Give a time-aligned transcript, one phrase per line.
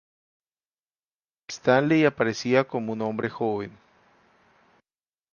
[1.47, 3.77] Stanley aparecía como un hombre joven.